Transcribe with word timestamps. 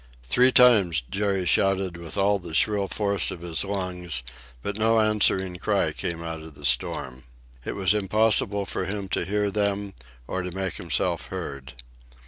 Three 0.23 0.51
times 0.51 1.03
Jerry 1.11 1.45
shouted 1.45 1.95
with 1.95 2.17
all 2.17 2.39
the 2.39 2.55
shrill 2.55 2.87
force 2.87 3.29
of 3.29 3.41
his 3.41 3.63
lungs, 3.63 4.23
but 4.63 4.75
no 4.75 4.99
answering 4.99 5.57
cry 5.57 5.91
came 5.91 6.23
out 6.23 6.41
of 6.41 6.55
the 6.55 6.65
storm. 6.65 7.25
It 7.63 7.75
was 7.75 7.93
impossible 7.93 8.65
for 8.65 8.85
him 8.85 9.09
to 9.09 9.25
hear 9.25 9.51
them 9.51 9.93
or 10.25 10.41
to 10.41 10.49
make 10.55 10.77
himself 10.77 11.27
heard. 11.27 11.73